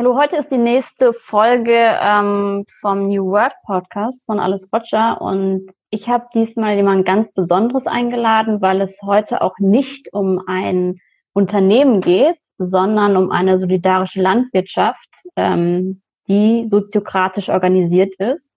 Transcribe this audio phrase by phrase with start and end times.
[0.00, 5.70] Hallo, heute ist die nächste Folge ähm, vom New Work Podcast von Alice Roger und
[5.90, 10.96] ich habe diesmal jemand ganz Besonderes eingeladen, weil es heute auch nicht um ein
[11.34, 15.06] Unternehmen geht, sondern um eine solidarische Landwirtschaft,
[15.36, 18.48] ähm, die soziokratisch organisiert ist.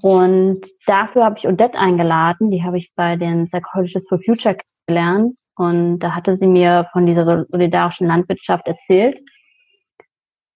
[0.00, 4.56] Und dafür habe ich Odette eingeladen, die habe ich bei den Psychologists for Future
[4.88, 9.20] gelernt und da hatte sie mir von dieser solidarischen Landwirtschaft erzählt.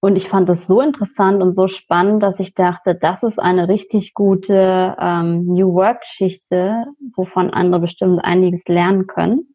[0.00, 3.68] Und ich fand das so interessant und so spannend, dass ich dachte, das ist eine
[3.68, 6.84] richtig gute ähm, New Work-Geschichte,
[7.16, 9.54] wovon andere bestimmt einiges lernen können.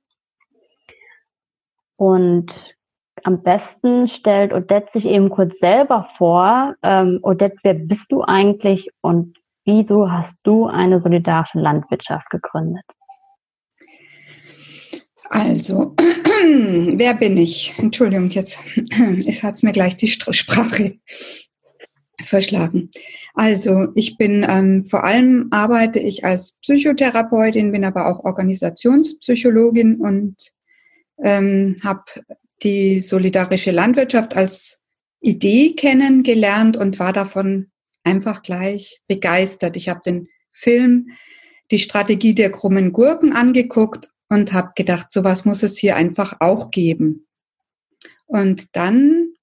[1.95, 2.51] Und
[3.23, 6.73] am besten stellt Odette sich eben kurz selber vor.
[6.81, 12.85] Ähm, Odette, wer bist du eigentlich und wieso hast du eine solidarische Landwirtschaft gegründet?
[15.31, 17.73] Also, wer bin ich?
[17.77, 18.59] Entschuldigung, jetzt
[19.43, 20.99] hat es mir gleich die Sprache
[22.21, 22.91] verschlagen.
[23.33, 30.35] Also, ich bin ähm, vor allem arbeite ich als Psychotherapeutin, bin aber auch Organisationspsychologin und
[31.23, 32.03] ähm, habe
[32.61, 34.79] die solidarische Landwirtschaft als
[35.21, 37.71] Idee kennengelernt und war davon
[38.03, 39.77] einfach gleich begeistert.
[39.77, 41.11] Ich habe den Film
[41.71, 46.71] Die Strategie der krummen Gurken angeguckt und habe gedacht, sowas muss es hier einfach auch
[46.71, 47.27] geben.
[48.27, 49.33] Und dann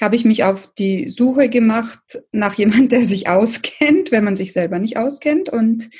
[0.00, 4.52] habe ich mich auf die Suche gemacht nach jemand, der sich auskennt, wenn man sich
[4.52, 5.48] selber nicht auskennt.
[5.48, 5.90] Und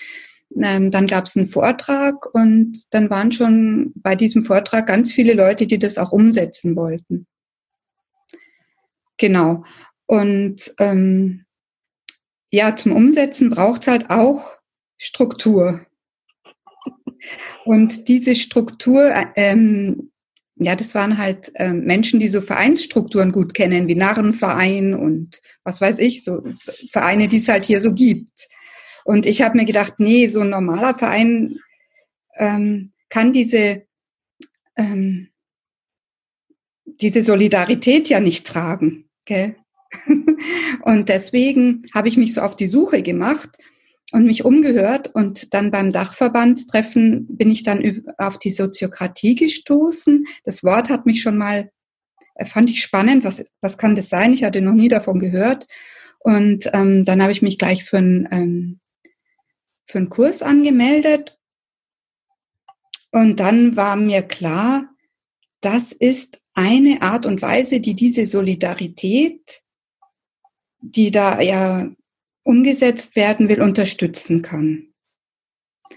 [0.62, 5.34] ähm, dann gab es einen Vortrag und dann waren schon bei diesem Vortrag ganz viele
[5.34, 7.26] Leute, die das auch umsetzen wollten.
[9.18, 9.64] Genau.
[10.06, 11.46] Und ähm,
[12.52, 14.52] ja, zum Umsetzen braucht es halt auch
[14.98, 15.84] Struktur.
[17.64, 20.10] Und diese Struktur, ähm,
[20.56, 25.80] ja, das waren halt ähm, Menschen, die so Vereinsstrukturen gut kennen, wie Narrenverein und was
[25.80, 28.48] weiß ich, so, so Vereine, die es halt hier so gibt.
[29.04, 31.58] Und ich habe mir gedacht, nee, so ein normaler Verein
[32.36, 33.86] ähm, kann diese,
[34.76, 35.28] ähm,
[36.84, 39.08] diese Solidarität ja nicht tragen.
[39.24, 39.56] Gell?
[40.82, 43.50] und deswegen habe ich mich so auf die Suche gemacht
[44.12, 50.26] und mich umgehört und dann beim Dachverbandstreffen bin ich dann auf die Soziokratie gestoßen.
[50.44, 51.70] Das Wort hat mich schon mal,
[52.34, 54.32] äh, fand ich spannend, was, was kann das sein?
[54.32, 55.66] Ich hatte noch nie davon gehört.
[56.18, 58.80] Und ähm, dann habe ich mich gleich für, ein, ähm,
[59.86, 61.38] für einen Kurs angemeldet.
[63.12, 64.90] Und dann war mir klar,
[65.60, 69.62] das ist eine Art und Weise, die diese Solidarität,
[70.80, 71.88] die da ja
[72.42, 74.86] umgesetzt werden will, unterstützen kann.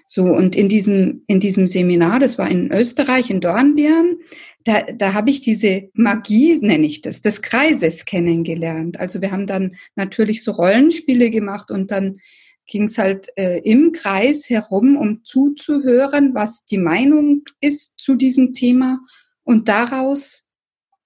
[0.08, 4.18] So, und in diesem, in diesem Seminar, das war in Österreich, in Dornbirn,
[4.64, 9.00] da, da habe ich diese Magie, nenne ich das, des Kreises kennengelernt.
[9.00, 12.18] Also wir haben dann natürlich so Rollenspiele gemacht und dann
[12.66, 18.54] ging es halt äh, im Kreis herum, um zuzuhören, was die Meinung ist zu diesem
[18.54, 19.00] Thema.
[19.44, 20.48] Und daraus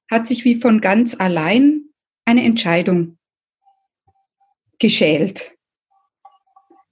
[0.09, 1.81] hat sich wie von ganz allein
[2.25, 3.16] eine Entscheidung
[4.79, 5.55] geschält.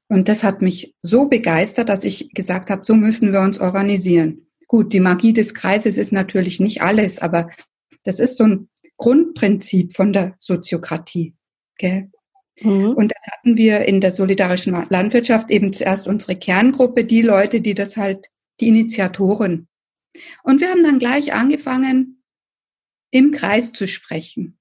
[0.08, 4.48] Und das hat mich so begeistert, dass ich gesagt habe, so müssen wir uns organisieren.
[4.68, 7.50] Gut, die Magie des Kreises ist natürlich nicht alles, aber
[8.04, 11.34] das ist so ein Grundprinzip von der Soziokratie.
[11.78, 12.12] Gell?
[12.62, 12.92] Mhm.
[12.92, 17.74] Und dann hatten wir in der solidarischen Landwirtschaft eben zuerst unsere Kerngruppe, die Leute, die
[17.74, 18.28] das halt,
[18.60, 19.68] die Initiatoren.
[20.44, 22.24] Und wir haben dann gleich angefangen,
[23.12, 24.55] im Kreis zu sprechen.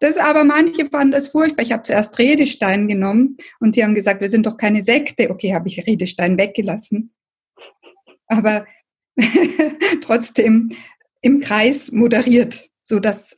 [0.00, 1.62] Das aber manche fanden das furchtbar.
[1.62, 5.30] Ich habe zuerst Redestein genommen und die haben gesagt, wir sind doch keine Sekte.
[5.30, 7.12] Okay, habe ich Redestein weggelassen.
[8.28, 8.66] Aber
[10.02, 10.70] trotzdem
[11.20, 13.36] im Kreis moderiert, so dass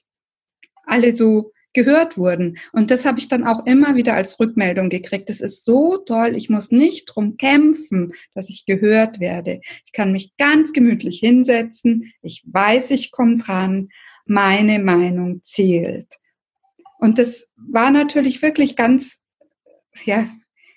[0.84, 2.58] alle so gehört wurden.
[2.72, 5.28] Und das habe ich dann auch immer wieder als Rückmeldung gekriegt.
[5.28, 6.34] Das ist so toll.
[6.34, 9.60] Ich muss nicht drum kämpfen, dass ich gehört werde.
[9.84, 12.12] Ich kann mich ganz gemütlich hinsetzen.
[12.22, 13.90] Ich weiß, ich komme dran.
[14.26, 16.18] Meine Meinung zählt.
[16.98, 19.18] Und das war natürlich wirklich ganz,
[20.04, 20.28] ja,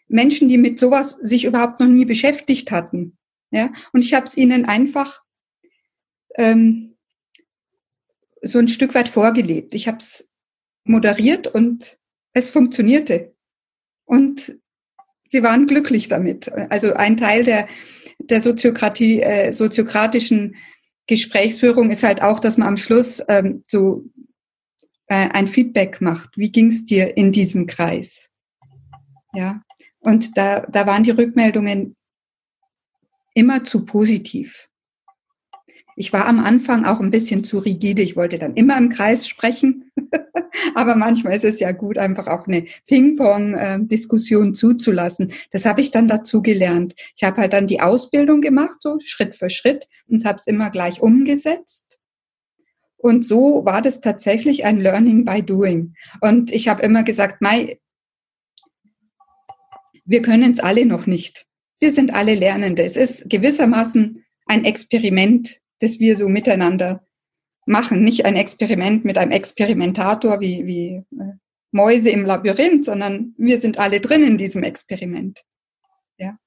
[0.08, 3.18] Menschen, die mit sowas sich überhaupt noch nie beschäftigt hatten.
[3.52, 5.24] Ja, und ich habe es ihnen einfach
[6.36, 6.96] ähm,
[8.42, 9.74] so ein Stück weit vorgelebt.
[9.74, 10.30] Ich habe es
[10.84, 11.98] moderiert und
[12.34, 13.34] es funktionierte.
[14.06, 14.58] Und
[15.30, 16.52] sie waren glücklich damit.
[16.70, 17.68] Also ein Teil der,
[18.20, 20.56] der Soziokratie, äh, soziokratischen
[21.08, 24.06] Gesprächsführung ist halt auch, dass man am Schluss ähm, so
[25.16, 26.38] ein Feedback macht.
[26.38, 28.30] Wie ging es dir in diesem Kreis?
[29.34, 29.62] Ja,
[30.00, 31.96] und da, da waren die Rückmeldungen
[33.34, 34.68] immer zu positiv.
[35.96, 38.02] Ich war am Anfang auch ein bisschen zu rigide.
[38.02, 39.92] Ich wollte dann immer im Kreis sprechen.
[40.76, 45.32] Aber manchmal ist es ja gut, einfach auch eine Ping-Pong-Diskussion zuzulassen.
[45.52, 46.96] Das habe ich dann dazu gelernt.
[47.16, 50.70] Ich habe halt dann die Ausbildung gemacht, so Schritt für Schritt, und habe es immer
[50.70, 52.01] gleich umgesetzt.
[53.02, 55.96] Und so war das tatsächlich ein Learning by Doing.
[56.22, 57.80] Und ich habe immer gesagt, Mai,
[60.06, 61.48] wir können es alle noch nicht.
[61.80, 62.84] Wir sind alle Lernende.
[62.84, 67.04] Es ist gewissermaßen ein Experiment, das wir so miteinander
[67.66, 68.04] machen.
[68.04, 71.34] Nicht ein Experiment mit einem Experimentator wie, wie äh,
[71.72, 75.44] Mäuse im Labyrinth, sondern wir sind alle drin in diesem Experiment.
[76.18, 76.38] Ja.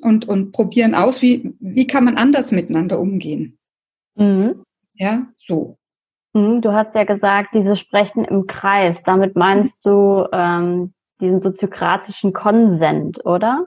[0.00, 3.58] Und, und probieren aus, wie, wie kann man anders miteinander umgehen.
[4.16, 4.64] Mhm.
[4.94, 5.78] Ja, so.
[6.32, 9.02] Mhm, du hast ja gesagt, dieses Sprechen im Kreis.
[9.04, 13.66] Damit meinst du ähm, diesen soziokratischen Konsent, oder?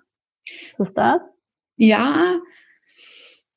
[0.77, 1.21] Was ist das?
[1.77, 2.39] Ja,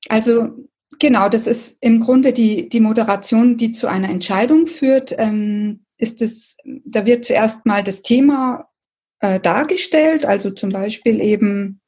[0.09, 0.51] also
[0.99, 5.15] genau, das ist im Grunde die, die Moderation, die zu einer Entscheidung führt.
[5.19, 8.69] Ähm, ist es, da wird zuerst mal das Thema
[9.21, 11.81] äh, dargestellt, also zum Beispiel eben,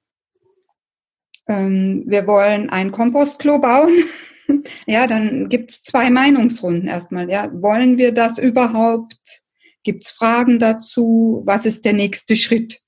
[1.47, 3.93] ähm, wir wollen ein Kompostklo bauen.
[4.87, 7.31] ja, dann gibt es zwei Meinungsrunden erstmal.
[7.31, 9.43] Ja, wollen wir das überhaupt?
[9.83, 11.43] Gibt es Fragen dazu?
[11.47, 12.81] Was ist der nächste Schritt?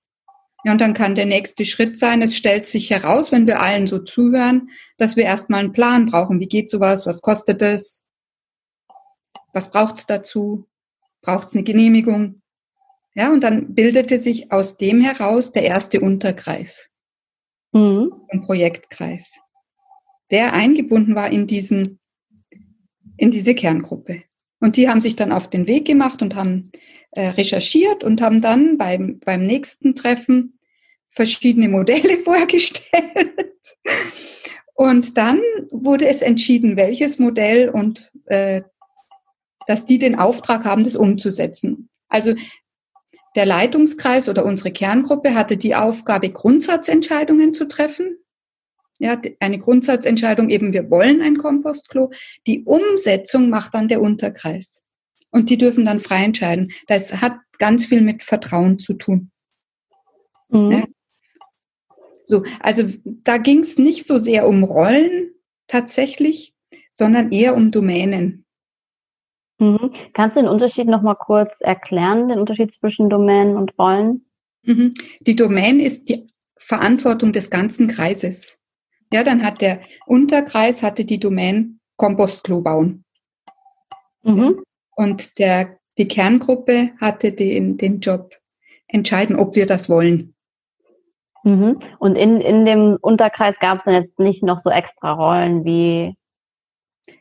[0.65, 3.89] Ja, und dann kann der nächste Schritt sein, es stellt sich heraus, wenn wir allen
[3.89, 6.39] so zuhören, dass wir erstmal einen Plan brauchen.
[6.39, 7.05] Wie geht sowas?
[7.05, 8.05] Was kostet es?
[9.53, 10.69] Was braucht es dazu?
[11.21, 12.43] Braucht es eine Genehmigung?
[13.15, 16.89] Ja, und dann bildete sich aus dem heraus der erste Unterkreis,
[17.73, 18.13] mhm.
[18.29, 19.39] ein Projektkreis,
[20.33, 22.01] der eingebunden war in diesen,
[23.17, 24.23] in diese Kerngruppe.
[24.59, 26.71] Und die haben sich dann auf den Weg gemacht und haben
[27.13, 30.59] äh, recherchiert und haben dann beim, beim nächsten Treffen
[31.09, 33.37] verschiedene Modelle vorgestellt.
[34.75, 35.41] Und dann
[35.71, 38.63] wurde es entschieden, welches Modell und äh,
[39.67, 41.89] dass die den Auftrag haben, das umzusetzen.
[42.09, 42.35] Also
[43.37, 48.19] der Leitungskreis oder unsere Kerngruppe hatte die Aufgabe, Grundsatzentscheidungen zu treffen.
[49.03, 52.13] Ja, eine Grundsatzentscheidung eben, wir wollen ein Kompostklo.
[52.47, 54.81] Die Umsetzung macht dann der Unterkreis.
[55.33, 56.71] Und die dürfen dann frei entscheiden.
[56.87, 59.33] Das hat ganz viel mit Vertrauen zu tun.
[60.51, 60.71] Mhm.
[60.71, 60.85] Ja.
[62.23, 65.33] So, also da ging es nicht so sehr um Rollen
[65.67, 66.55] tatsächlich,
[66.93, 68.45] sondern eher um Domänen.
[69.59, 69.93] Mhm.
[70.13, 74.27] Kannst du den Unterschied noch mal kurz erklären, den Unterschied zwischen Domänen und Rollen?
[74.63, 74.95] Mhm.
[75.23, 78.62] Die Domäne ist die Verantwortung des ganzen Kreises.
[79.13, 83.05] Ja, dann hat der Unterkreis hatte die Domain Kompostklo bauen.
[84.23, 84.63] Mhm.
[84.97, 88.35] Und der, die Kerngruppe hatte den, den Job
[88.89, 90.35] entscheiden, ob wir das wollen.
[91.45, 91.81] Mhm.
[91.99, 96.15] Und in, in dem Unterkreis gab es dann jetzt nicht noch so extra Rollen wie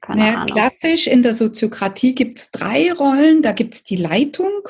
[0.01, 0.47] keine naja, Ahnung.
[0.47, 3.41] Klassisch in der Soziokratie gibt es drei Rollen.
[3.41, 4.67] Da gibt es die Leitung,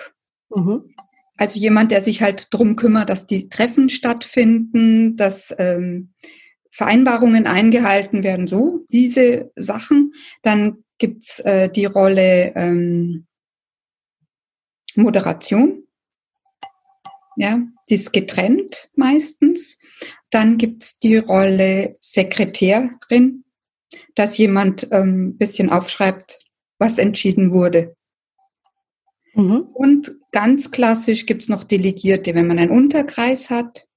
[0.49, 0.93] mhm.
[1.37, 6.13] also jemand, der sich halt drum kümmert, dass die Treffen stattfinden, dass ähm,
[6.71, 10.13] Vereinbarungen eingehalten werden, so diese Sachen.
[10.41, 13.27] Dann gibt's äh, die Rolle ähm,
[14.95, 15.83] Moderation.
[17.35, 19.79] Ja, die ist getrennt meistens.
[20.29, 23.43] Dann gibt's die Rolle Sekretärin,
[24.15, 26.39] dass jemand ähm, bisschen aufschreibt,
[26.77, 27.95] was entschieden wurde.
[29.33, 29.67] Mhm.
[29.73, 32.33] Und ganz klassisch gibt's noch Delegierte.
[32.35, 33.87] Wenn man einen Unterkreis hat,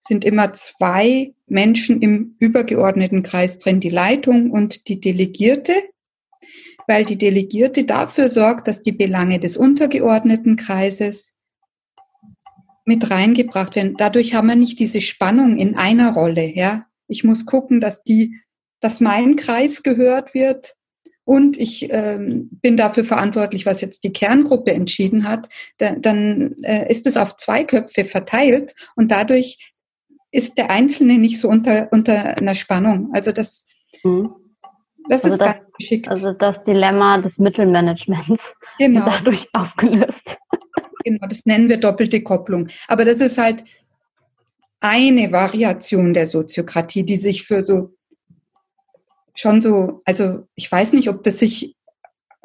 [0.00, 5.74] sind immer zwei Menschen im übergeordneten Kreis drin, die Leitung und die Delegierte,
[6.86, 11.34] weil die Delegierte dafür sorgt, dass die Belange des untergeordneten Kreises
[12.84, 13.96] mit reingebracht werden.
[13.98, 16.82] Dadurch haben wir nicht diese Spannung in einer Rolle, ja.
[17.06, 18.40] Ich muss gucken, dass die,
[18.80, 20.74] dass mein Kreis gehört wird
[21.24, 26.90] und ich ähm, bin dafür verantwortlich, was jetzt die Kerngruppe entschieden hat, dann, dann äh,
[26.90, 29.74] ist es auf zwei Köpfe verteilt und dadurch
[30.30, 33.10] ist der Einzelne nicht so unter, unter einer Spannung.
[33.12, 33.66] Also das,
[34.02, 34.30] mhm.
[35.08, 36.08] das also ist das, ganz geschickt.
[36.08, 38.42] Also das Dilemma des Mittelmanagements
[38.78, 39.06] genau.
[39.06, 40.36] dadurch aufgelöst.
[41.04, 42.68] Genau, das nennen wir doppelte Kopplung.
[42.88, 43.64] Aber das ist halt
[44.80, 47.94] eine Variation der Soziokratie, die sich für so
[49.34, 51.76] schon so, also ich weiß nicht, ob das sich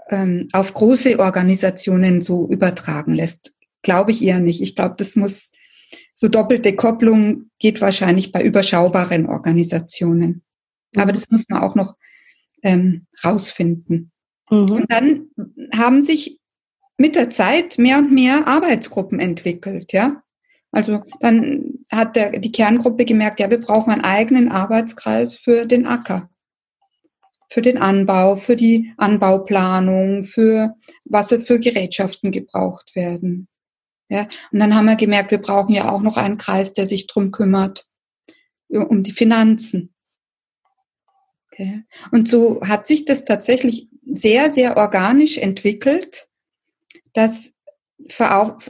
[0.09, 3.55] ähm, auf große Organisationen so übertragen lässt.
[3.81, 4.61] Glaube ich eher nicht.
[4.61, 5.51] Ich glaube, das muss
[6.13, 10.43] so doppelte Kopplung geht wahrscheinlich bei überschaubaren Organisationen.
[10.96, 11.96] Aber das muss man auch noch
[12.62, 14.12] ähm, rausfinden.
[14.50, 14.72] Mhm.
[14.72, 15.27] Und dann
[15.75, 16.39] haben sich
[16.98, 20.22] mit der Zeit mehr und mehr Arbeitsgruppen entwickelt, ja.
[20.72, 25.86] Also dann hat der, die Kerngruppe gemerkt, ja, wir brauchen einen eigenen Arbeitskreis für den
[25.86, 26.29] Acker.
[27.53, 30.74] für den Anbau, für die Anbauplanung, für
[31.05, 33.48] was für Gerätschaften gebraucht werden.
[34.13, 37.08] Ja, und dann haben wir gemerkt, wir brauchen ja auch noch einen Kreis, der sich
[37.08, 37.88] drum kümmert,
[38.67, 39.91] um die Finanzen.
[41.48, 41.84] Okay.
[42.12, 46.29] Und so hat sich das tatsächlich sehr, sehr organisch entwickelt,
[47.13, 47.55] dass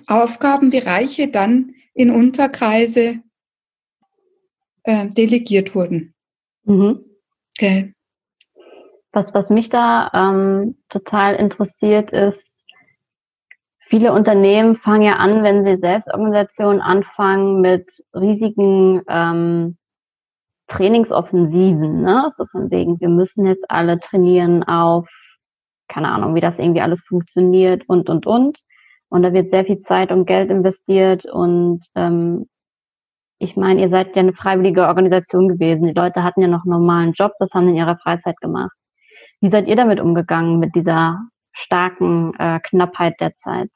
[0.08, 3.20] Aufgabenbereiche dann in Unterkreise
[4.84, 6.14] äh, delegiert wurden.
[6.64, 7.04] Mhm.
[7.58, 7.94] Okay.
[9.12, 12.53] Was, was mich da ähm, total interessiert ist,
[13.94, 19.78] viele Unternehmen fangen ja an, wenn sie Selbstorganisationen anfangen, mit riesigen ähm,
[20.68, 22.32] Trainingsoffensiven, ne?
[22.36, 25.08] So von wegen, wir müssen jetzt alle trainieren auf,
[25.88, 28.64] keine Ahnung, wie das irgendwie alles funktioniert und und und.
[29.10, 32.48] Und da wird sehr viel Zeit und Geld investiert und ähm,
[33.38, 35.86] ich meine, ihr seid ja eine freiwillige Organisation gewesen.
[35.86, 38.76] Die Leute hatten ja noch einen normalen Job, das haben in ihrer Freizeit gemacht.
[39.40, 41.20] Wie seid ihr damit umgegangen, mit dieser
[41.52, 43.70] starken äh, Knappheit der Zeit?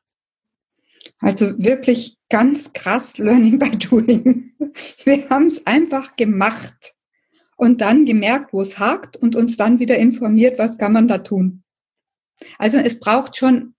[1.19, 4.51] Also wirklich ganz krass Learning by Doing.
[5.03, 6.95] Wir haben es einfach gemacht
[7.57, 11.19] und dann gemerkt, wo es hakt und uns dann wieder informiert, was kann man da
[11.19, 11.63] tun.
[12.59, 13.73] Also es braucht schon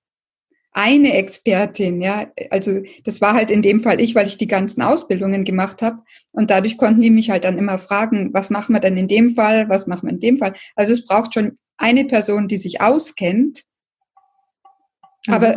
[0.73, 2.30] eine Expertin, ja.
[2.50, 6.02] Also das war halt in dem Fall ich, weil ich die ganzen Ausbildungen gemacht habe
[6.32, 9.30] und dadurch konnten die mich halt dann immer fragen, was machen wir denn in dem
[9.30, 10.54] Fall, was machen wir in dem Fall.
[10.76, 13.62] Also es braucht schon eine Person, die sich auskennt.
[15.26, 15.35] Mhm.
[15.35, 15.56] Aber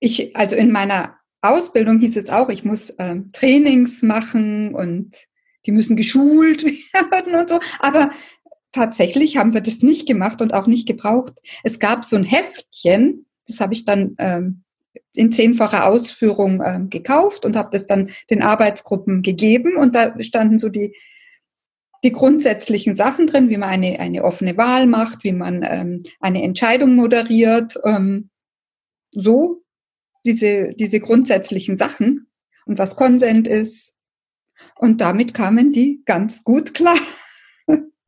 [0.00, 5.14] ich, also in meiner Ausbildung hieß es auch, ich muss ähm, Trainings machen und
[5.64, 6.64] die müssen geschult
[7.10, 7.60] werden und so.
[7.80, 8.10] Aber
[8.72, 11.34] tatsächlich haben wir das nicht gemacht und auch nicht gebraucht.
[11.62, 14.62] Es gab so ein Heftchen, das habe ich dann ähm,
[15.14, 20.58] in zehnfacher Ausführung ähm, gekauft und habe das dann den Arbeitsgruppen gegeben und da standen
[20.58, 20.94] so die
[22.04, 26.42] die grundsätzlichen Sachen drin, wie man eine, eine offene Wahl macht, wie man ähm, eine
[26.42, 28.30] Entscheidung moderiert, ähm,
[29.10, 29.62] so
[30.26, 32.28] diese, diese grundsätzlichen Sachen
[32.66, 33.96] und was Konsent ist.
[34.76, 36.96] Und damit kamen die ganz gut klar.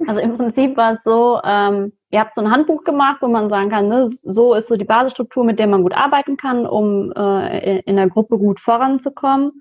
[0.07, 3.51] Also im Prinzip war es so, ähm, ihr habt so ein Handbuch gemacht, wo man
[3.51, 7.13] sagen kann, ne, so ist so die Basisstruktur, mit der man gut arbeiten kann, um
[7.13, 9.61] äh, in der Gruppe gut voranzukommen.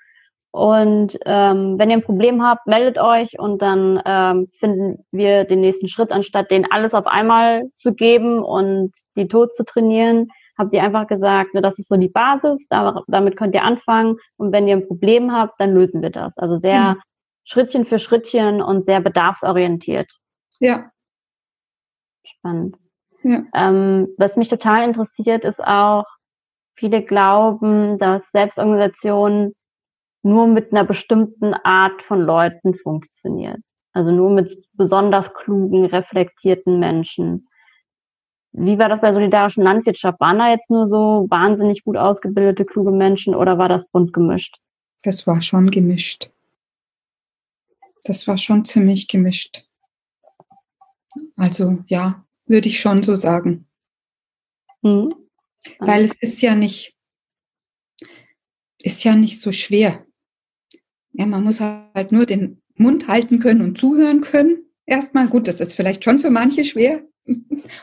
[0.52, 5.60] Und ähm, wenn ihr ein Problem habt, meldet euch und dann ähm, finden wir den
[5.60, 10.74] nächsten Schritt, anstatt den alles auf einmal zu geben und die tot zu trainieren, habt
[10.74, 14.52] ihr einfach gesagt, ne, das ist so die Basis, da, damit könnt ihr anfangen und
[14.52, 16.38] wenn ihr ein Problem habt, dann lösen wir das.
[16.38, 17.02] Also sehr mhm.
[17.44, 20.12] Schrittchen für Schrittchen und sehr bedarfsorientiert.
[20.60, 20.92] Ja.
[22.24, 22.78] Spannend.
[23.24, 23.44] Ja.
[23.54, 26.06] Ähm, was mich total interessiert, ist auch,
[26.78, 29.54] viele glauben, dass Selbstorganisationen
[30.24, 33.62] nur mit einer bestimmten Art von Leuten funktioniert.
[33.94, 37.47] Also nur mit besonders klugen, reflektierten Menschen.
[38.54, 40.20] Wie war das bei solidarischen Landwirtschaft?
[40.20, 44.58] Waren da jetzt nur so wahnsinnig gut ausgebildete, kluge Menschen oder war das bunt gemischt?
[45.04, 46.32] Das war schon gemischt.
[48.04, 49.68] Das war schon ziemlich gemischt.
[51.36, 53.68] Also ja, würde ich schon so sagen.
[54.82, 55.14] Mhm.
[55.80, 56.96] Weil es ist ja nicht,
[58.82, 60.06] ist ja nicht so schwer.
[61.12, 64.64] Ja, man muss halt nur den Mund halten können und zuhören können.
[64.86, 67.04] Erstmal, gut, das ist vielleicht schon für manche schwer,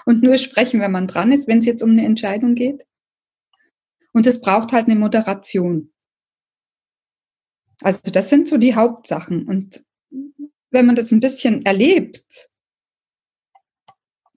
[0.06, 2.84] und nur sprechen, wenn man dran ist, wenn es jetzt um eine Entscheidung geht.
[4.12, 5.92] Und es braucht halt eine Moderation.
[7.82, 9.46] Also das sind so die Hauptsachen.
[9.46, 9.84] Und
[10.70, 12.48] wenn man das ein bisschen erlebt,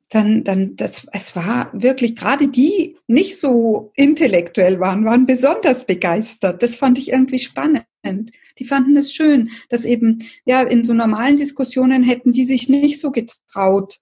[0.09, 6.63] dann, dann, das, es war wirklich, gerade die nicht so intellektuell waren, waren besonders begeistert.
[6.63, 7.85] Das fand ich irgendwie spannend.
[8.57, 12.99] Die fanden es schön, dass eben, ja, in so normalen Diskussionen hätten die sich nicht
[12.99, 13.99] so getraut,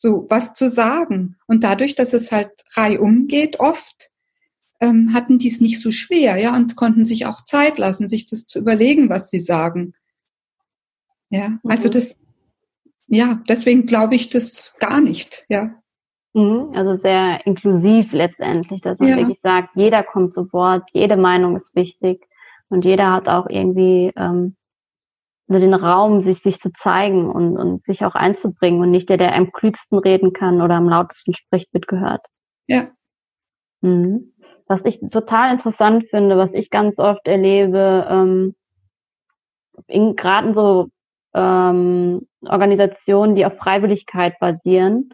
[0.00, 1.36] so was zu sagen.
[1.46, 4.10] Und dadurch, dass es halt reihum geht, oft
[4.80, 8.24] ähm, hatten die es nicht so schwer, ja, und konnten sich auch Zeit lassen, sich
[8.24, 9.92] das zu überlegen, was sie sagen.
[11.28, 11.92] Ja, also mhm.
[11.92, 12.18] das,
[13.08, 15.74] ja, deswegen glaube ich das gar nicht, ja.
[16.32, 19.16] Mhm, also sehr inklusiv letztendlich, dass man ja.
[19.16, 22.26] wirklich sagt, jeder kommt zu Wort, jede Meinung ist wichtig
[22.70, 24.56] und jeder hat auch irgendwie ähm,
[25.58, 29.34] den Raum, sich, sich zu zeigen und, und sich auch einzubringen und nicht der, der
[29.34, 32.24] am klügsten reden kann oder am lautesten spricht, wird gehört.
[32.68, 32.88] Ja.
[33.80, 34.32] Mhm.
[34.66, 38.54] Was ich total interessant finde, was ich ganz oft erlebe, ähm,
[39.88, 40.88] in, gerade in so
[41.34, 45.12] ähm, Organisationen, die auf Freiwilligkeit basieren,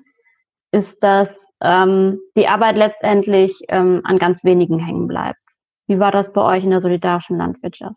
[0.73, 5.41] ist, dass ähm, die Arbeit letztendlich ähm, an ganz wenigen hängen bleibt.
[5.87, 7.97] Wie war das bei euch in der solidarischen Landwirtschaft?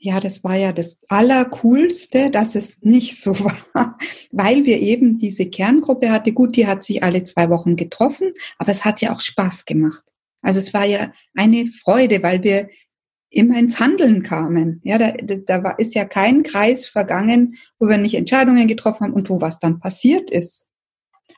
[0.00, 3.38] Ja, das war ja das Allercoolste, dass es nicht so
[3.72, 3.98] war,
[4.30, 6.32] weil wir eben diese Kerngruppe hatte.
[6.32, 10.04] Gut, die hat sich alle zwei Wochen getroffen, aber es hat ja auch Spaß gemacht.
[10.40, 12.68] Also es war ja eine Freude, weil wir
[13.30, 14.80] immer ins Handeln kamen.
[14.84, 19.12] Ja, da, da war, ist ja kein Kreis vergangen, wo wir nicht Entscheidungen getroffen haben
[19.12, 20.68] und wo was dann passiert ist.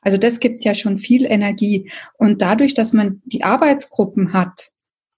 [0.02, 1.90] Also das gibt ja schon viel Energie.
[2.18, 4.70] Und dadurch, dass man die Arbeitsgruppen hat,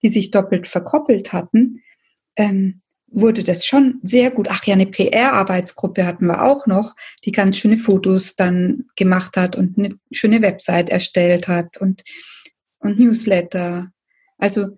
[0.02, 1.82] die sich doppelt verkoppelt hatten,
[2.36, 2.78] ähm,
[3.12, 4.48] wurde das schon sehr gut.
[4.50, 9.56] Ach ja, eine PR-Arbeitsgruppe hatten wir auch noch, die ganz schöne Fotos dann gemacht hat
[9.56, 12.02] und eine schöne Website erstellt hat und,
[12.78, 13.92] und Newsletter.
[14.38, 14.76] Also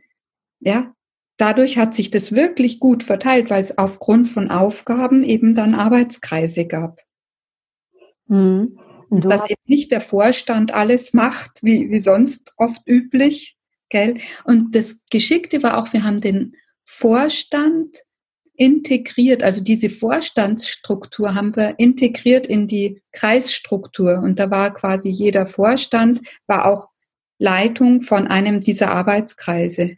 [0.60, 0.92] ja,
[1.36, 6.66] dadurch hat sich das wirklich gut verteilt, weil es aufgrund von Aufgaben eben dann Arbeitskreise
[6.66, 7.00] gab.
[8.26, 8.78] Mhm.
[9.10, 13.56] Dass eben nicht der Vorstand alles macht, wie, wie sonst oft üblich.
[13.90, 14.18] Gell?
[14.44, 17.98] Und das Geschickte war auch, wir haben den Vorstand
[18.56, 24.20] integriert, also diese Vorstandsstruktur haben wir integriert in die Kreisstruktur.
[24.20, 26.88] Und da war quasi jeder Vorstand, war auch
[27.38, 29.96] Leitung von einem dieser Arbeitskreise.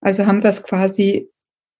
[0.00, 1.30] Also haben wir es quasi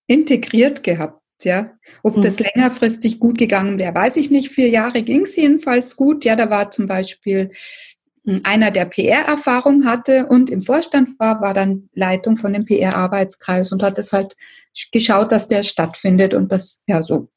[0.07, 1.21] integriert gehabt.
[1.43, 2.47] Ja, ob das mhm.
[2.54, 4.50] längerfristig gut gegangen wäre, weiß ich nicht.
[4.50, 6.25] Vier Jahre ging es jedenfalls gut.
[6.25, 7.50] Ja, da war zum Beispiel
[8.45, 13.83] einer, der PR-Erfahrung hatte und im Vorstand war, war dann Leitung von dem PR-Arbeitskreis und
[13.83, 14.35] hat es halt
[14.93, 17.28] geschaut, dass der stattfindet und das, ja, so.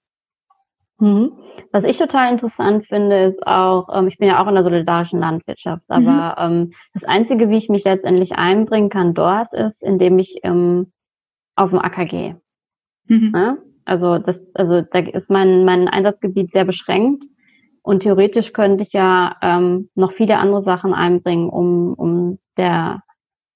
[0.99, 1.31] Mhm.
[1.71, 5.19] Was ich total interessant finde, ist auch, ähm, ich bin ja auch in der solidarischen
[5.19, 5.95] Landwirtschaft, mhm.
[5.95, 6.55] aber mhm.
[6.55, 10.91] ähm, das Einzige, wie ich mich letztendlich einbringen kann dort, ist, indem ich ähm,
[11.55, 12.39] auf dem Acker gehe.
[13.07, 13.31] Mhm.
[13.35, 13.57] Ja?
[13.85, 17.25] Also das, also da ist mein, mein Einsatzgebiet sehr beschränkt.
[17.87, 23.01] Und theoretisch könnte ich ja ähm, noch viele andere Sachen einbringen, um, um der,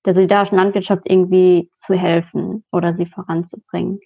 [0.05, 3.99] der solidarischen Landwirtschaft irgendwie zu helfen oder sie voranzubringen.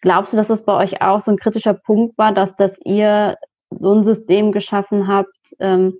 [0.00, 3.36] Glaubst du, dass das bei euch auch so ein kritischer Punkt war, dass, dass ihr
[3.68, 5.98] so ein System geschaffen habt, ähm,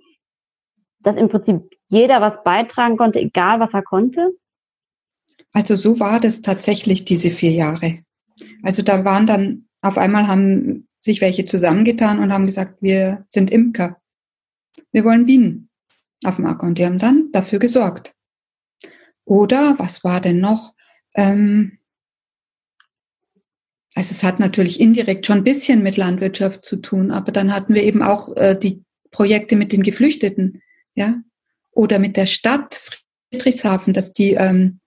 [1.01, 4.31] dass im Prinzip jeder was beitragen konnte, egal was er konnte?
[5.51, 7.99] Also so war das tatsächlich diese vier Jahre.
[8.63, 13.51] Also da waren dann, auf einmal haben sich welche zusammengetan und haben gesagt, wir sind
[13.51, 14.01] Imker.
[14.91, 15.69] Wir wollen Bienen
[16.23, 16.65] auf dem Acker.
[16.65, 18.15] Und die haben dann dafür gesorgt.
[19.25, 20.73] Oder was war denn noch?
[21.15, 21.79] Ähm,
[23.95, 27.75] also es hat natürlich indirekt schon ein bisschen mit Landwirtschaft zu tun, aber dann hatten
[27.75, 30.61] wir eben auch äh, die Projekte mit den Geflüchteten,
[30.95, 31.21] ja,
[31.71, 32.81] oder mit der Stadt
[33.29, 34.79] Friedrichshafen, dass die ähm,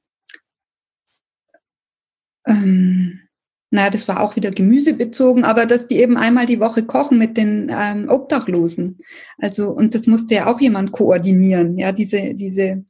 [2.46, 3.25] ähm,
[3.70, 7.37] naja, das war auch wieder gemüsebezogen, aber dass die eben einmal die Woche kochen mit
[7.37, 8.98] den ähm, Obdachlosen.
[9.38, 12.85] Also, und das musste ja auch jemand koordinieren, ja, diese, diese,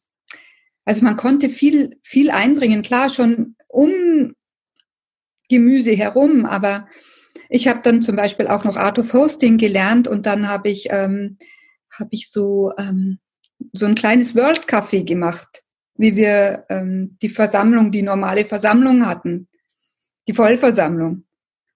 [0.84, 4.34] also man konnte viel, viel einbringen, klar, schon um
[5.48, 6.88] Gemüse herum, aber
[7.48, 10.88] ich habe dann zum Beispiel auch noch Art of Hosting gelernt und dann habe ich,
[10.90, 11.38] ähm,
[11.90, 13.18] habe ich so, ähm,
[13.72, 15.62] so ein kleines World Café gemacht,
[15.96, 19.48] wie wir ähm, die Versammlung, die normale Versammlung hatten
[20.26, 21.24] die Vollversammlung.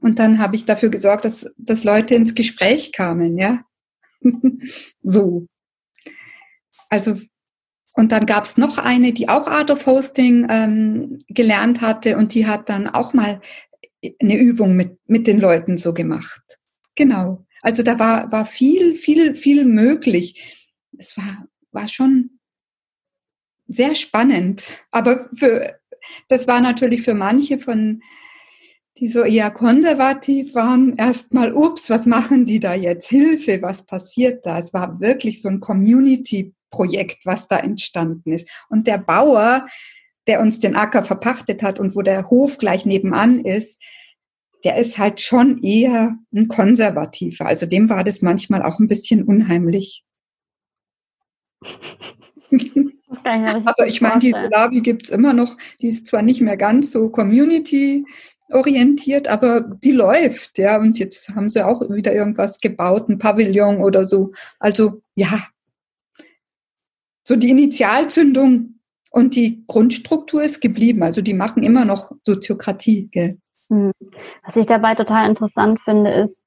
[0.01, 3.65] Und dann habe ich dafür gesorgt, dass, dass Leute ins Gespräch kamen, ja.
[5.03, 5.47] so.
[6.89, 7.19] Also,
[7.95, 12.35] und dann gab es noch eine, die auch Art of Hosting ähm, gelernt hatte und
[12.35, 13.41] die hat dann auch mal
[14.21, 16.43] eine Übung mit, mit den Leuten so gemacht.
[16.95, 17.45] Genau.
[17.63, 20.67] Also da war, war viel, viel, viel möglich.
[20.97, 22.39] Es war, war schon
[23.69, 24.65] sehr spannend.
[24.91, 25.79] Aber für,
[26.29, 28.03] das war natürlich für manche von,
[29.01, 33.09] die so eher konservativ waren, erstmal, ups, was machen die da jetzt?
[33.09, 34.59] Hilfe, was passiert da?
[34.59, 38.47] Es war wirklich so ein Community-Projekt, was da entstanden ist.
[38.69, 39.67] Und der Bauer,
[40.27, 43.83] der uns den Acker verpachtet hat und wo der Hof gleich nebenan ist,
[44.65, 47.47] der ist halt schon eher ein Konservativer.
[47.47, 50.05] Also dem war das manchmal auch ein bisschen unheimlich.
[53.25, 56.91] Aber ich meine, die Solavi gibt es immer noch, die ist zwar nicht mehr ganz
[56.91, 58.05] so Community
[58.53, 60.79] orientiert, aber die läuft, ja.
[60.79, 64.33] Und jetzt haben sie auch wieder irgendwas gebaut, ein Pavillon oder so.
[64.59, 65.41] Also ja,
[67.25, 71.03] so die Initialzündung und die Grundstruktur ist geblieben.
[71.03, 73.39] Also die machen immer noch Soziokratie, gell.
[73.69, 73.93] Hm.
[74.45, 76.43] Was ich dabei total interessant finde, ist,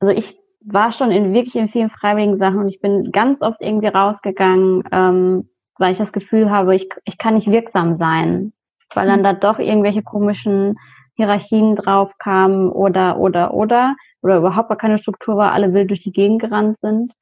[0.00, 3.60] also ich war schon in wirklich in vielen freiwilligen Sachen und ich bin ganz oft
[3.60, 8.52] irgendwie rausgegangen, ähm, weil ich das Gefühl habe, ich, ich kann nicht wirksam sein
[8.94, 10.76] weil dann da doch irgendwelche komischen
[11.14, 16.00] Hierarchien drauf kamen oder, oder, oder, oder überhaupt gar keine Struktur war, alle wild durch
[16.00, 17.12] die Gegend gerannt sind.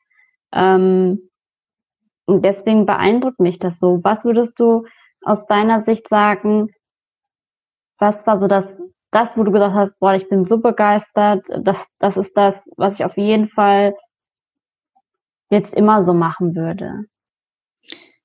[0.53, 1.31] Ähm,
[2.27, 4.01] und deswegen beeindruckt mich das so.
[4.05, 4.85] Was würdest du
[5.23, 6.69] aus deiner Sicht sagen,
[7.99, 8.77] was war so das,
[9.11, 12.95] das, wo du gesagt hast, boah, ich bin so begeistert, das, das ist das, was
[12.95, 13.95] ich auf jeden Fall
[15.51, 17.07] jetzt immer so machen würde?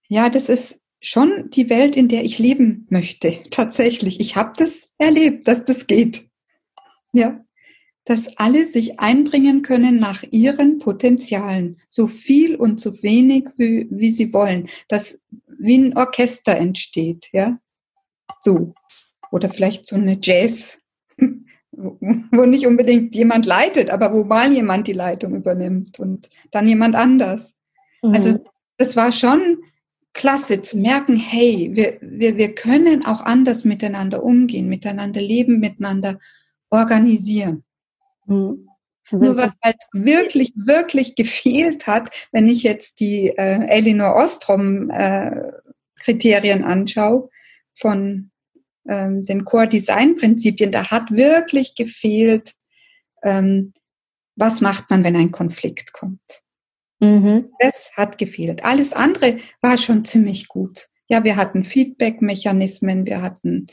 [0.07, 3.43] Ja, das ist schon die Welt, in der ich leben möchte.
[3.51, 4.19] Tatsächlich.
[4.19, 6.25] Ich habe das erlebt, dass das geht.
[7.11, 7.43] Ja.
[8.05, 11.77] Dass alle sich einbringen können nach ihren Potenzialen.
[11.87, 14.69] So viel und so wenig, wie, wie sie wollen.
[14.87, 17.59] Dass wie ein Orchester entsteht, ja.
[18.41, 18.73] So.
[19.31, 20.79] Oder vielleicht so eine Jazz,
[21.71, 26.95] wo nicht unbedingt jemand leitet, aber wo mal jemand die Leitung übernimmt und dann jemand
[26.95, 27.55] anders.
[28.01, 28.13] Mhm.
[28.13, 28.43] Also
[28.77, 29.63] das war schon
[30.13, 36.19] klasse zu merken, hey, wir, wir, wir können auch anders miteinander umgehen, miteinander leben, miteinander
[36.69, 37.63] organisieren.
[38.27, 38.67] Mhm.
[39.11, 45.51] Nur was halt wirklich, wirklich gefehlt hat, wenn ich jetzt die äh, Elinor Ostrom äh,
[45.99, 47.29] Kriterien anschaue
[47.73, 48.31] von
[48.87, 52.53] ähm, den Core-Design-Prinzipien, da hat wirklich gefehlt,
[53.23, 53.73] ähm,
[54.35, 56.42] was macht man, wenn ein Konflikt kommt.
[57.03, 57.49] Mhm.
[57.59, 58.63] Das hat gefehlt.
[58.63, 60.87] Alles andere war schon ziemlich gut.
[61.09, 63.67] Ja, wir hatten Feedback-Mechanismen, wir hatten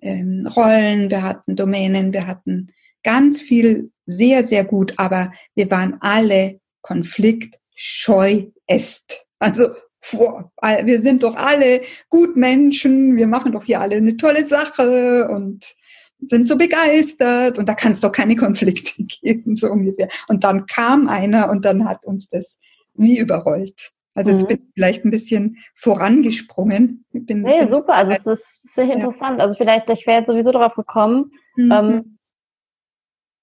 [0.00, 2.68] ähm, Rollen, wir hatten Domänen, wir hatten
[3.02, 9.26] ganz viel sehr, sehr gut, aber wir waren alle konfliktscheu est.
[9.40, 9.70] Also
[10.12, 10.52] boah,
[10.84, 15.74] wir sind doch alle gut Menschen, wir machen doch hier alle eine tolle Sache und
[16.20, 20.08] sind so begeistert und da kann es doch keine Konflikte geben, so ungefähr.
[20.28, 22.58] Und dann kam einer und dann hat uns das
[22.94, 23.92] wie überrollt.
[24.14, 24.48] Also jetzt mhm.
[24.48, 27.04] bin ich vielleicht ein bisschen vorangesprungen.
[27.12, 29.04] Bin, nee, bin super, also es ist, das finde ich ja.
[29.04, 29.40] interessant.
[29.40, 31.72] Also vielleicht, ich wäre jetzt sowieso darauf gekommen, mhm.
[31.72, 32.18] ähm,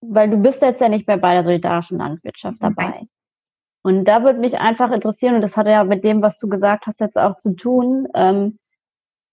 [0.01, 2.89] weil du bist jetzt ja nicht mehr bei der solidarischen Landwirtschaft dabei.
[2.89, 3.09] Nein.
[3.83, 6.87] Und da würde mich einfach interessieren, und das hat ja mit dem, was du gesagt
[6.87, 8.57] hast, jetzt auch zu tun, ähm,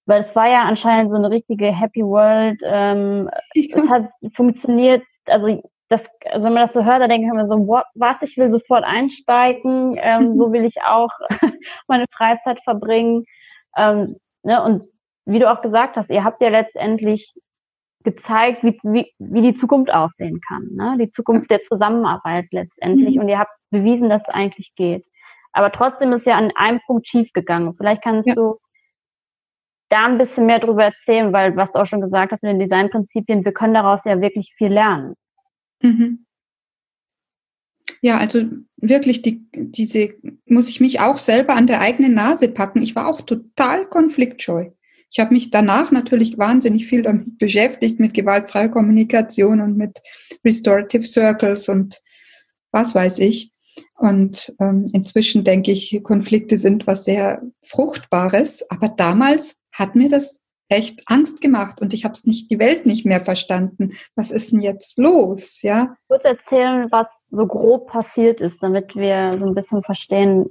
[0.06, 2.60] weil es war ja anscheinend so eine richtige Happy World.
[2.64, 3.30] Ähm.
[3.54, 7.46] Es hat funktioniert, also das, also wenn man das so hört, dann denke ich mir
[7.46, 11.10] so, was, ich will sofort einsteigen, ähm, so will ich auch
[11.86, 13.24] meine Freizeit verbringen.
[13.76, 14.62] Ähm, ne?
[14.62, 14.82] Und
[15.26, 17.32] wie du auch gesagt hast, ihr habt ja letztendlich
[18.04, 20.68] gezeigt, wie, wie, wie die Zukunft aussehen kann.
[20.72, 20.96] Ne?
[20.98, 23.14] Die Zukunft der Zusammenarbeit letztendlich.
[23.14, 23.22] Mhm.
[23.22, 25.04] Und ihr habt bewiesen, dass es eigentlich geht.
[25.52, 27.74] Aber trotzdem ist ja an einem Punkt schief gegangen.
[27.76, 28.34] Vielleicht kannst ja.
[28.34, 28.56] du
[29.92, 32.60] da ein bisschen mehr drüber erzählen, weil was du auch schon gesagt hast mit den
[32.60, 35.14] Designprinzipien, wir können daraus ja wirklich viel lernen.
[35.82, 36.24] Mhm.
[38.00, 38.44] Ja, also
[38.78, 40.14] wirklich, die, diese,
[40.46, 42.82] muss ich mich auch selber an der eigenen Nase packen.
[42.82, 44.70] Ich war auch total konfliktscheu.
[45.10, 50.00] Ich habe mich danach natürlich wahnsinnig viel damit beschäftigt, mit gewaltfreier Kommunikation und mit
[50.44, 52.00] Restorative Circles und
[52.70, 53.52] was weiß ich.
[53.96, 58.68] Und ähm, inzwischen denke ich, Konflikte sind was sehr Fruchtbares.
[58.70, 62.86] Aber damals hat mir das echt Angst gemacht und ich habe es nicht, die Welt
[62.86, 63.92] nicht mehr verstanden.
[64.16, 65.60] Was ist denn jetzt los?
[65.62, 65.96] Ja.
[66.04, 70.46] Ich würde erzählen, was so grob passiert ist, damit wir so ein bisschen verstehen,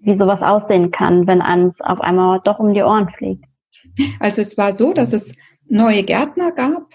[0.00, 3.44] wie sowas aussehen kann, wenn einem es auf einmal doch um die Ohren fliegt.
[4.20, 5.32] Also es war so, dass es
[5.68, 6.88] neue Gärtner gab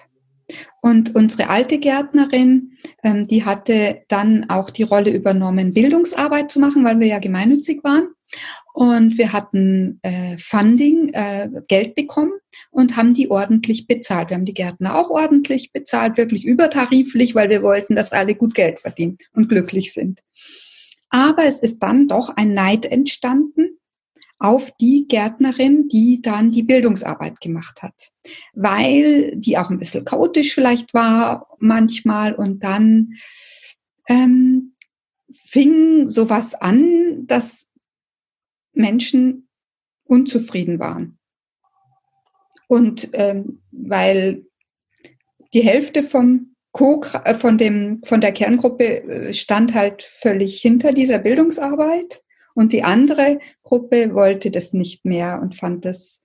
[0.81, 6.83] und unsere alte Gärtnerin, ähm, die hatte dann auch die Rolle übernommen, Bildungsarbeit zu machen,
[6.83, 8.09] weil wir ja gemeinnützig waren.
[8.73, 12.33] Und wir hatten äh, Funding, äh, Geld bekommen
[12.69, 14.29] und haben die ordentlich bezahlt.
[14.29, 18.55] Wir haben die Gärtner auch ordentlich bezahlt, wirklich übertariflich, weil wir wollten, dass alle gut
[18.55, 20.21] Geld verdienen und glücklich sind.
[21.09, 23.77] Aber es ist dann doch ein Neid entstanden
[24.39, 28.09] auf die Gärtnerin, die dann die Bildungsarbeit gemacht hat,
[28.53, 33.13] weil die auch ein bisschen chaotisch vielleicht war manchmal und dann
[34.09, 34.73] ähm,
[35.31, 37.67] fing sowas an, dass
[38.73, 39.47] Menschen
[40.03, 41.17] unzufrieden waren.
[42.67, 44.45] Und ähm, weil
[45.53, 50.93] die Hälfte vom Co äh, von, dem, von der Kerngruppe äh, stand halt völlig hinter
[50.93, 52.23] dieser Bildungsarbeit
[52.55, 56.21] und die andere Gruppe wollte das nicht mehr und fand das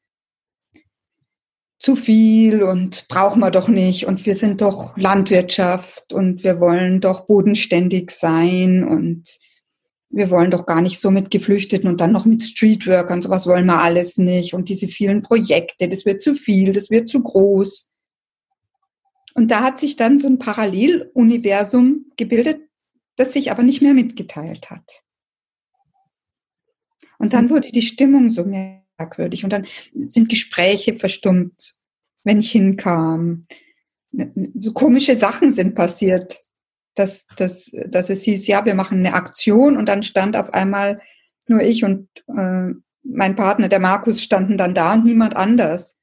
[1.79, 7.01] zu viel und brauchen wir doch nicht und wir sind doch Landwirtschaft und wir wollen
[7.01, 9.39] doch bodenständig sein und
[10.17, 13.67] wir wollen doch gar nicht so mit Geflüchteten und dann noch mit Streetworkern, sowas wollen
[13.67, 17.91] wir alles nicht und diese vielen Projekte, das wird zu viel, das wird zu groß.
[19.35, 22.63] Und da hat sich dann so ein Paralleluniversum gebildet,
[23.17, 25.03] das sich aber nicht mehr mitgeteilt hat.
[27.19, 31.77] Und dann wurde die Stimmung so merkwürdig und dann sind Gespräche verstummt,
[32.25, 33.45] wenn ich hinkam.
[34.55, 36.41] So komische Sachen sind passiert,
[36.97, 41.01] dass, dass, dass es hieß, ja, wir machen eine Aktion und dann stand auf einmal
[41.47, 42.73] nur ich und äh,
[43.05, 45.97] mein Partner, der Markus, standen dann da und niemand anders.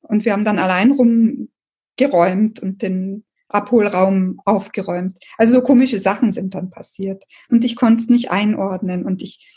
[0.00, 5.16] Und wir haben dann allein rumgeräumt und den Abholraum aufgeräumt.
[5.38, 7.24] Also so komische Sachen sind dann passiert.
[7.48, 9.04] Und ich konnte es nicht einordnen.
[9.04, 9.48] Und ich,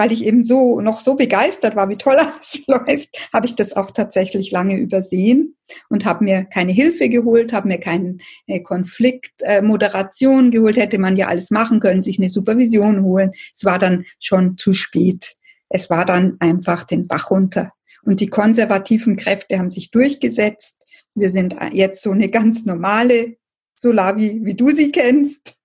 [0.00, 3.76] weil ich eben so noch so begeistert war, wie toll alles läuft, habe ich das
[3.76, 5.56] auch tatsächlich lange übersehen
[5.90, 10.78] und habe mir keine Hilfe geholt, habe mir keine äh, Konfliktmoderation äh, geholt.
[10.78, 13.32] Hätte man ja alles machen können, sich eine Supervision holen.
[13.52, 15.34] Es war dann schon zu spät.
[15.68, 17.74] Es war dann einfach den Bach runter.
[18.02, 20.86] Und die konservativen Kräfte haben sich durchgesetzt.
[21.14, 23.36] Wir sind jetzt so eine ganz normale
[23.76, 25.56] Solavi, wie du sie kennst.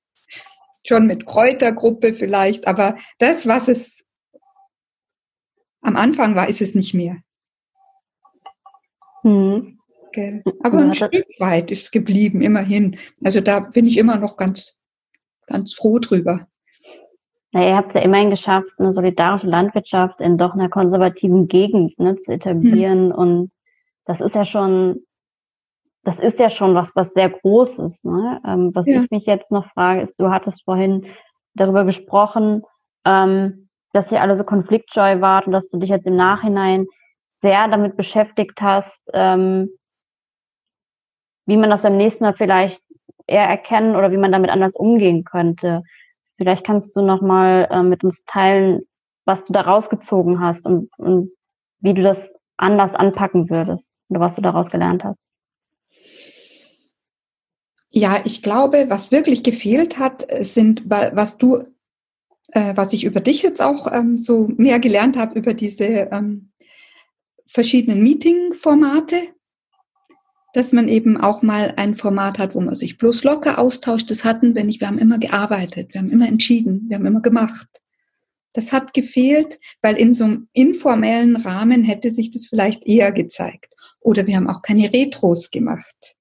[0.85, 4.04] Schon mit Kräutergruppe vielleicht, aber das, was es
[5.85, 7.17] am Anfang war, ist es nicht mehr.
[9.21, 9.79] Hm.
[10.63, 12.97] Aber ein Stück weit ist geblieben, immerhin.
[13.23, 14.77] Also da bin ich immer noch ganz,
[15.47, 16.47] ganz froh drüber.
[17.51, 21.97] Na, ihr habt es ja immerhin geschafft, eine solidarische Landwirtschaft in doch einer konservativen Gegend
[21.99, 23.11] ne, zu etablieren.
[23.11, 23.15] Hm.
[23.15, 23.51] Und
[24.05, 25.01] das ist ja schon,
[26.03, 28.03] das ist ja schon was, was sehr Großes.
[28.03, 28.41] Ne?
[28.45, 29.01] Ähm, was ja.
[29.01, 31.07] ich mich jetzt noch frage, ist, du hattest vorhin
[31.55, 32.63] darüber gesprochen,
[33.05, 33.64] ähm,
[33.95, 36.85] dass ihr alle so konfliktscheu wart und dass du dich jetzt im Nachhinein
[37.41, 39.69] sehr damit beschäftigt hast, ähm,
[41.45, 42.81] wie man das beim nächsten Mal vielleicht
[43.27, 45.83] eher erkennen oder wie man damit anders umgehen könnte.
[46.37, 48.81] Vielleicht kannst du nochmal äh, mit uns teilen,
[49.25, 51.31] was du da rausgezogen hast und, und
[51.79, 55.19] wie du das anders anpacken würdest oder was du daraus gelernt hast.
[57.91, 61.63] Ja, ich glaube, was wirklich gefehlt hat, sind, was du,
[62.55, 66.51] äh, was ich über dich jetzt auch ähm, so mehr gelernt habe, über diese ähm,
[67.45, 69.21] verschiedenen Meeting-Formate,
[70.53, 74.09] dass man eben auch mal ein Format hat, wo man sich bloß locker austauscht.
[74.09, 74.79] Das hatten wir nicht.
[74.79, 77.67] Wir haben immer gearbeitet, wir haben immer entschieden, wir haben immer gemacht.
[78.53, 83.73] Das hat gefehlt, weil in so einem informellen Rahmen hätte sich das vielleicht eher gezeigt.
[83.99, 86.15] Oder wir haben auch keine Retros gemacht.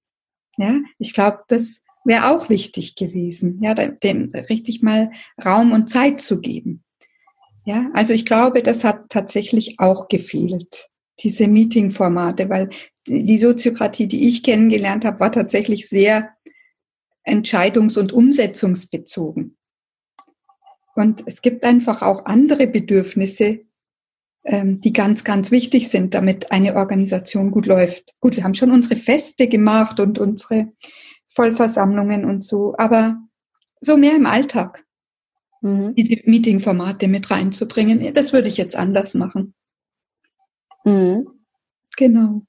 [0.57, 5.11] Ja, ich glaube, das wäre auch wichtig gewesen, ja, dem richtig mal
[5.45, 6.85] Raum und Zeit zu geben.
[7.65, 10.91] Ja, also ich glaube, das hat tatsächlich auch gefehlt
[11.21, 12.71] diese Meeting-Formate, weil
[13.07, 16.31] die Soziokratie, die ich kennengelernt habe, war tatsächlich sehr
[17.25, 19.57] entscheidungs- und umsetzungsbezogen.
[20.95, 23.61] Und es gibt einfach auch andere Bedürfnisse,
[24.45, 28.15] ähm, die ganz, ganz wichtig sind, damit eine Organisation gut läuft.
[28.21, 30.73] Gut, wir haben schon unsere Feste gemacht und unsere
[31.35, 33.19] Vollversammlungen und so, aber
[33.81, 34.85] so mehr im Alltag.
[35.61, 35.95] Mhm.
[35.95, 39.55] Diese Meeting-Formate mit reinzubringen, das würde ich jetzt anders machen.
[40.85, 41.27] Mhm.
[41.97, 42.43] Genau.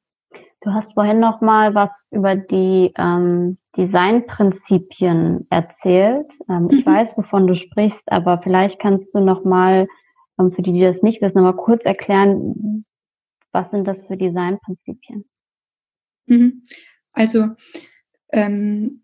[0.62, 6.32] Du hast vorhin noch mal was über die ähm, Designprinzipien erzählt.
[6.50, 6.72] Ähm, mhm.
[6.72, 9.88] Ich weiß, wovon du sprichst, aber vielleicht kannst du noch mal
[10.40, 12.86] ähm, für die, die das nicht wissen, noch mal kurz erklären,
[13.52, 15.26] was sind das für Designprinzipien?
[16.26, 16.66] Mhm.
[17.14, 17.50] Also
[18.36, 19.02] ähm,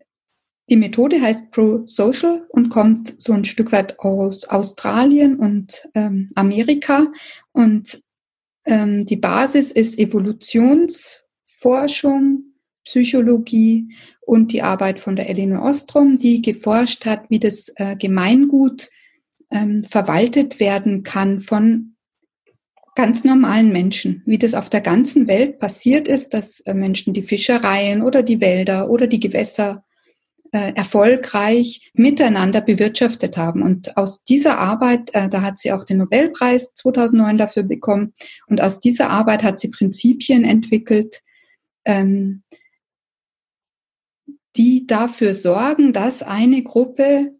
[0.68, 7.08] die Methode heißt Pro-Social und kommt so ein Stück weit aus Australien und ähm, Amerika.
[7.50, 8.00] Und
[8.64, 12.44] ähm, die Basis ist Evolutionsforschung,
[12.84, 18.88] Psychologie und die Arbeit von der Elinor Ostrom, die geforscht hat, wie das äh, Gemeingut
[19.50, 21.91] ähm, verwaltet werden kann von
[22.94, 27.22] ganz normalen Menschen, wie das auf der ganzen Welt passiert ist, dass äh, Menschen die
[27.22, 29.84] Fischereien oder die Wälder oder die Gewässer
[30.52, 33.62] äh, erfolgreich miteinander bewirtschaftet haben.
[33.62, 38.12] Und aus dieser Arbeit, äh, da hat sie auch den Nobelpreis 2009 dafür bekommen,
[38.46, 41.22] und aus dieser Arbeit hat sie Prinzipien entwickelt,
[41.86, 42.42] ähm,
[44.56, 47.32] die dafür sorgen, dass eine Gruppe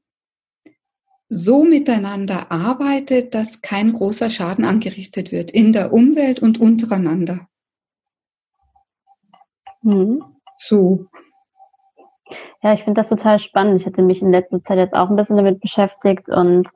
[1.33, 7.49] so miteinander arbeitet, dass kein großer Schaden angerichtet wird in der Umwelt und untereinander.
[9.83, 10.23] Mhm.
[10.59, 11.07] So.
[12.63, 13.81] Ja, ich finde das total spannend.
[13.81, 16.69] Ich hatte mich in letzter Zeit jetzt auch ein bisschen damit beschäftigt und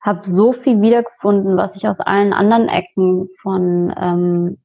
[0.00, 4.58] habe so viel wiedergefunden, was ich aus allen anderen Ecken von ähm,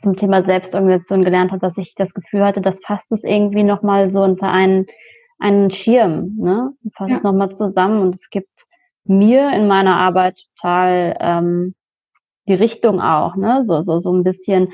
[0.00, 4.12] zum Thema Selbstorganisation gelernt habe, dass ich das Gefühl hatte, das fasst es irgendwie nochmal
[4.12, 4.86] so unter einen,
[5.38, 6.72] einen Schirm, ne?
[6.94, 7.16] Fasst ja.
[7.18, 8.49] es nochmal zusammen und es gibt
[9.04, 11.74] mir in meiner Arbeit total ähm,
[12.46, 13.64] die Richtung auch, ne?
[13.66, 14.72] So, so, so ein bisschen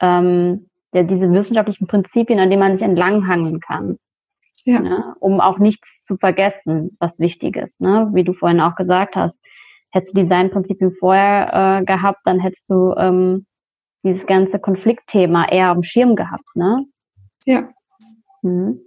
[0.00, 3.98] ähm, ja, diese wissenschaftlichen Prinzipien, an denen man sich entlanghangeln kann
[4.64, 4.80] ja.
[4.80, 5.14] ne?
[5.20, 7.80] um auch nichts zu vergessen, was wichtig ist.
[7.80, 8.10] Ne?
[8.12, 9.36] Wie du vorhin auch gesagt hast,
[9.90, 13.46] hättest du Designprinzipien vorher äh, gehabt, dann hättest du ähm,
[14.02, 16.48] dieses ganze Konfliktthema eher am Schirm gehabt.
[16.54, 16.86] Ne?
[17.44, 17.68] Ja.
[18.42, 18.80] Mhm.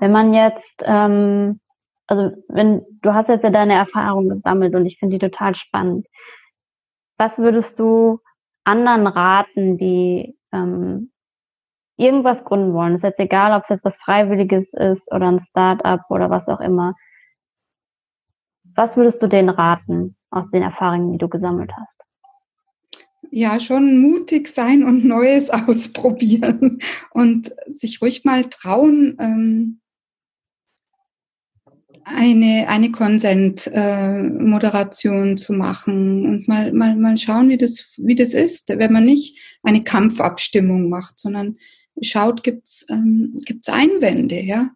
[0.00, 1.60] Wenn man jetzt, ähm,
[2.08, 6.06] also wenn du hast jetzt ja deine Erfahrung gesammelt und ich finde die total spannend.
[7.18, 8.20] Was würdest du
[8.64, 11.12] anderen raten, die ähm,
[11.96, 16.02] irgendwas gründen wollen, ist jetzt egal, ob es jetzt was Freiwilliges ist oder ein Start-up
[16.10, 16.94] oder was auch immer,
[18.74, 21.98] was würdest du denen raten aus den Erfahrungen, die du gesammelt hast?
[23.30, 26.78] ja schon mutig sein und Neues ausprobieren
[27.10, 29.80] und sich ruhig mal trauen, ähm,
[32.04, 38.34] eine, eine Consent-Moderation äh, zu machen und mal, mal, mal schauen, wie das, wie das
[38.34, 41.56] ist, wenn man nicht eine Kampfabstimmung macht, sondern
[42.02, 44.70] schaut, gibt's ähm, gibt's Einwände, ja.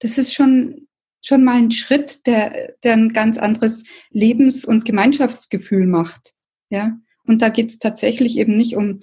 [0.00, 0.88] Das ist schon,
[1.22, 6.34] schon mal ein Schritt, der, der ein ganz anderes Lebens- und Gemeinschaftsgefühl macht,
[6.70, 6.98] ja.
[7.24, 8.98] Und da geht es tatsächlich eben nicht um,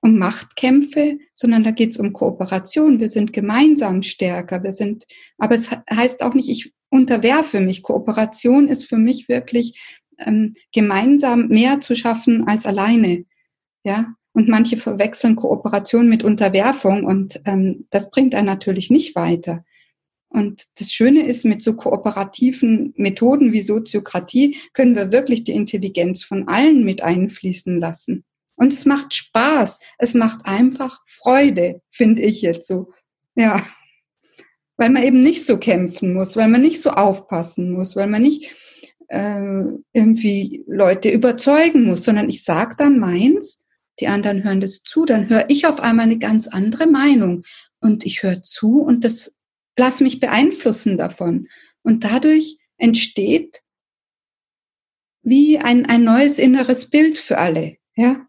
[0.00, 2.98] um Machtkämpfe, sondern da geht es um Kooperation.
[2.98, 4.64] Wir sind gemeinsam stärker.
[4.64, 5.06] Wir sind,
[5.38, 7.82] aber es heißt auch nicht, ich unterwerfe mich.
[7.82, 9.80] Kooperation ist für mich wirklich
[10.18, 13.24] ähm, gemeinsam mehr zu schaffen als alleine.
[13.84, 19.64] Ja, und manche verwechseln Kooperation mit Unterwerfung und ähm, das bringt einen natürlich nicht weiter.
[20.28, 26.24] Und das Schöne ist, mit so kooperativen Methoden wie Soziokratie können wir wirklich die Intelligenz
[26.24, 28.24] von allen mit einfließen lassen.
[28.56, 29.80] Und es macht Spaß.
[29.98, 32.90] Es macht einfach Freude, finde ich jetzt so.
[33.34, 33.62] Ja.
[34.76, 38.22] Weil man eben nicht so kämpfen muss, weil man nicht so aufpassen muss, weil man
[38.22, 38.50] nicht
[39.08, 43.64] äh, irgendwie Leute überzeugen muss, sondern ich sage dann meins,
[44.00, 47.42] die anderen hören das zu, dann höre ich auf einmal eine ganz andere Meinung.
[47.80, 49.38] Und ich höre zu und das
[49.76, 51.48] lass mich beeinflussen davon.
[51.82, 53.62] Und dadurch entsteht
[55.22, 58.26] wie ein, ein neues inneres Bild für alle, ja.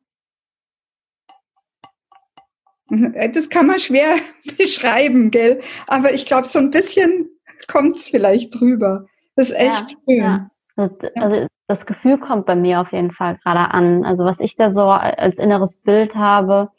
[2.90, 4.16] Das kann man schwer
[4.58, 5.62] beschreiben, gell?
[5.88, 7.30] Aber ich glaube, so ein bisschen
[7.68, 9.06] kommt es vielleicht drüber.
[9.36, 10.24] Das ist echt ja, schön.
[10.24, 10.50] Ja.
[10.76, 14.04] Also, also das Gefühl kommt bei mir auf jeden Fall gerade an.
[14.04, 16.70] Also was ich da so als inneres Bild habe,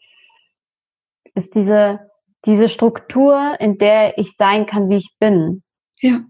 [1.35, 2.01] ist diese
[2.47, 5.63] diese Struktur, in der ich sein kann, wie ich bin.
[6.01, 6.21] Ja.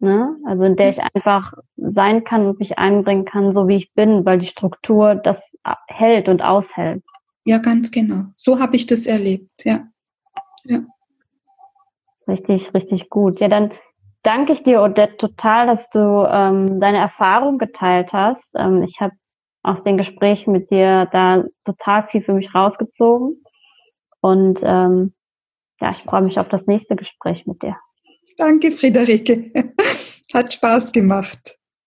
[0.00, 0.36] Ne?
[0.44, 4.24] Also in der ich einfach sein kann und mich einbringen kann, so wie ich bin,
[4.24, 5.40] weil die Struktur das
[5.86, 7.04] hält und aushält.
[7.44, 8.26] Ja, ganz genau.
[8.36, 9.88] So habe ich das erlebt, ja.
[10.64, 10.84] ja.
[12.28, 13.40] Richtig, richtig gut.
[13.40, 13.72] Ja, dann
[14.22, 18.54] danke ich dir, Odette, total, dass du ähm, deine Erfahrung geteilt hast.
[18.56, 19.14] Ähm, ich habe
[19.62, 23.42] aus den Gesprächen mit dir da total viel für mich rausgezogen.
[24.20, 25.14] Und ähm,
[25.80, 27.76] ja, ich freue mich auf das nächste Gespräch mit dir.
[28.38, 29.52] Danke, Friederike.
[30.32, 31.58] Hat Spaß gemacht.